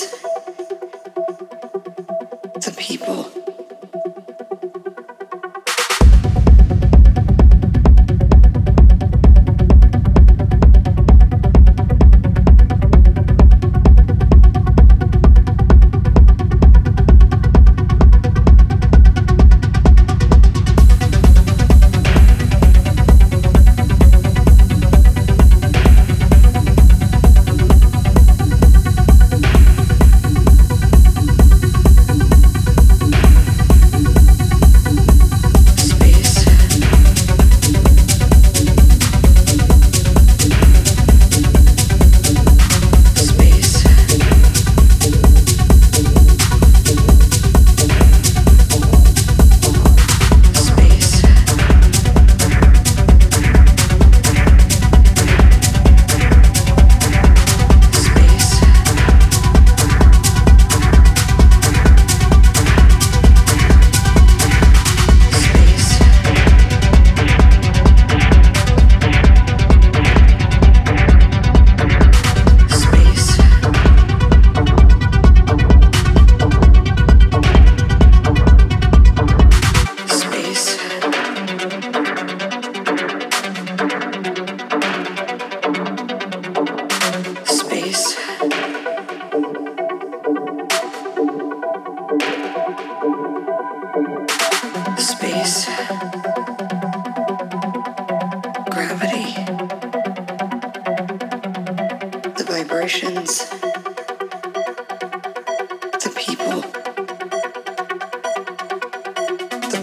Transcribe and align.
vibrations, 0.00 0.27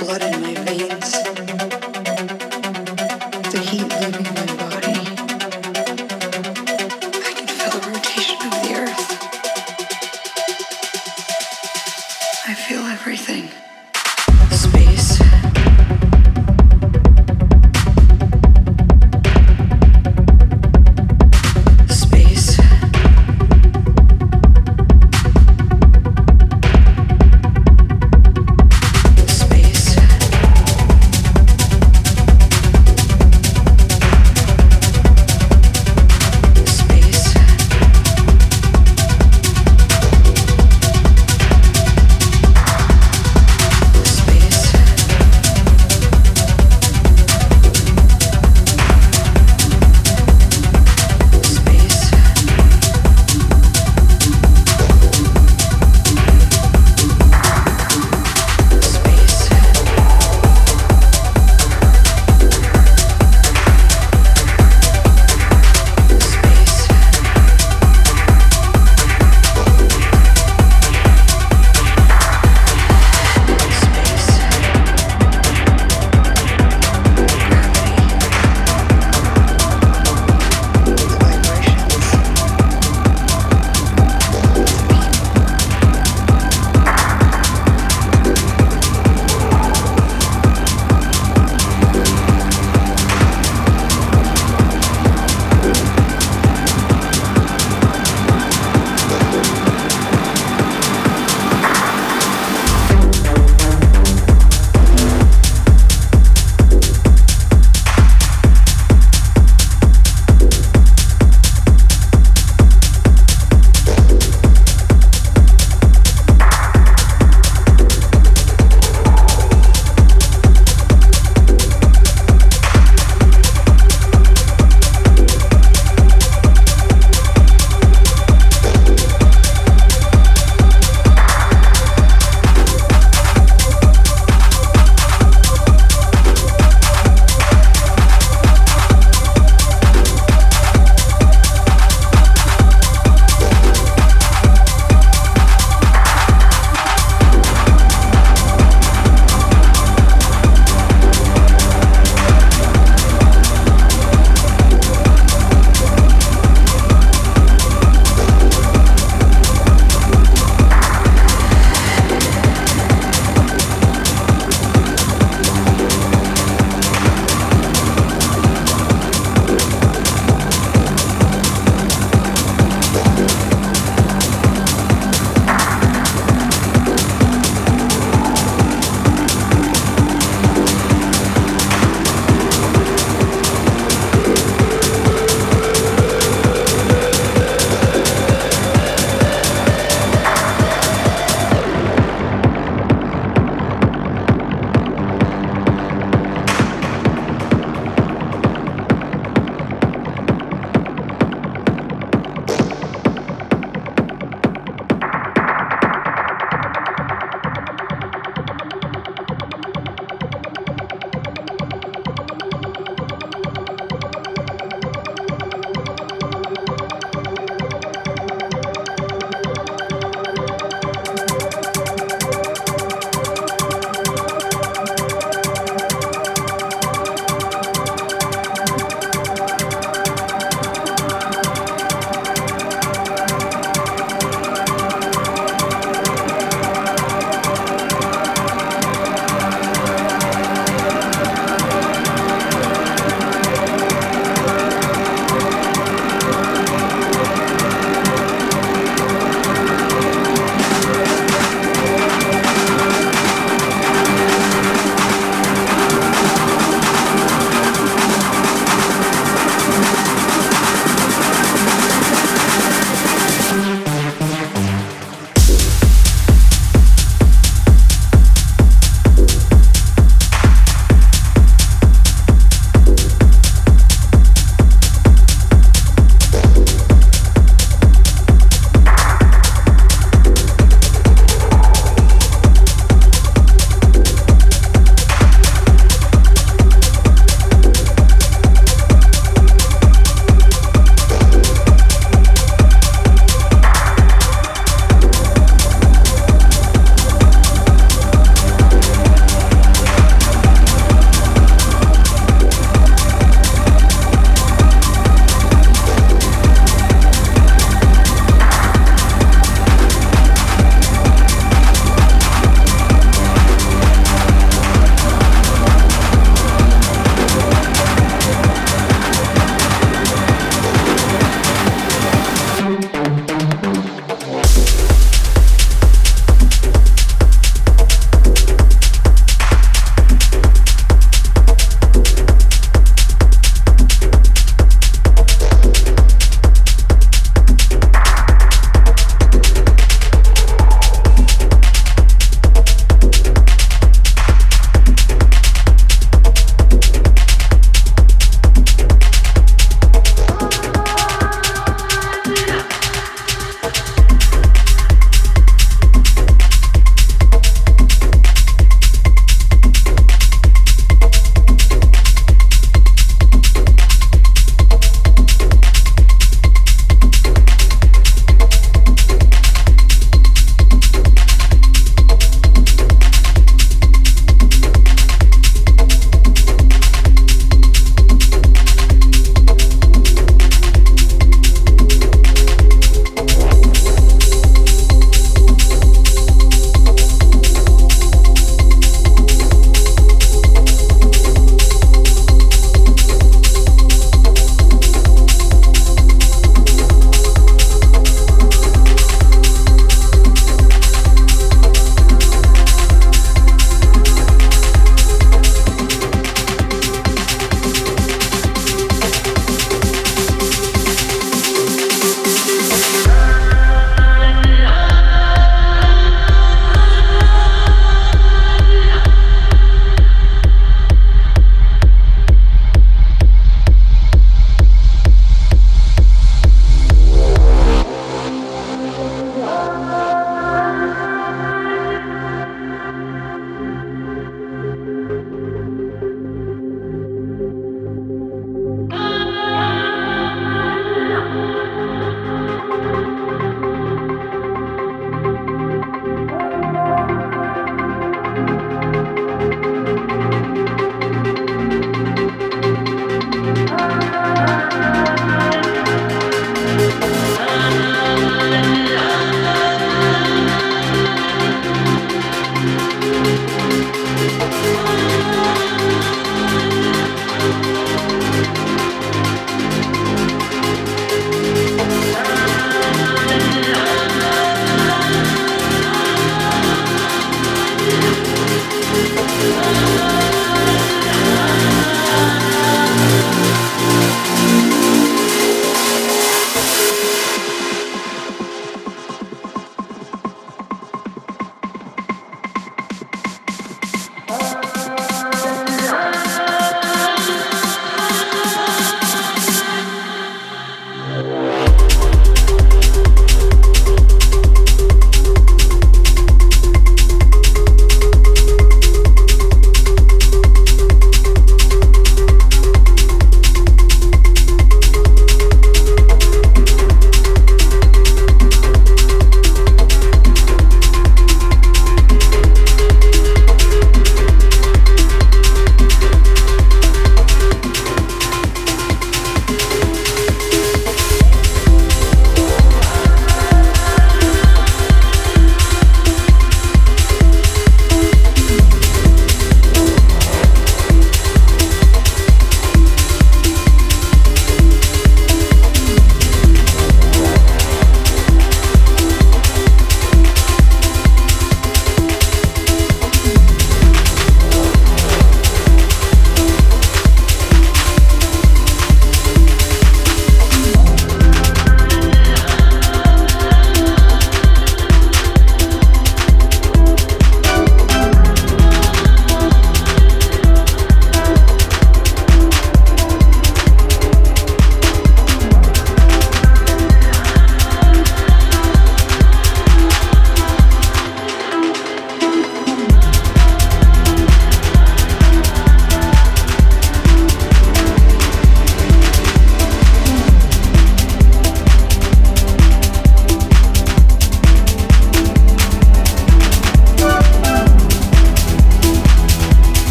blood 0.00 0.22
in 0.22 0.40
my 0.40 0.54
veins, 0.54 1.29